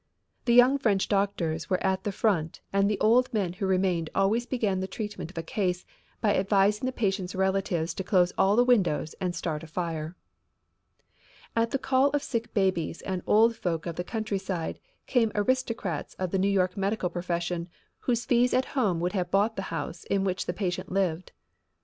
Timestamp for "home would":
18.73-19.13